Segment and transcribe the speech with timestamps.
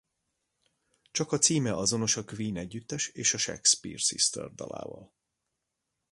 [1.11, 5.13] Csak a címe azonos a Queen együttes és a Shakespeare Sister dalával.